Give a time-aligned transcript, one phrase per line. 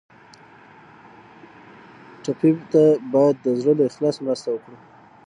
[2.23, 4.77] ټپي ته باید د زړه له اخلاص مرسته وکړو.